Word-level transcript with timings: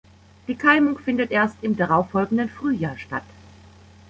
Die 0.47 0.55
Keimung 0.55 0.97
findet 0.97 1.29
erst 1.29 1.57
im 1.61 1.75
darauffolgenden 1.77 2.49
Frühjahr 2.49 2.97
statt. 2.97 3.21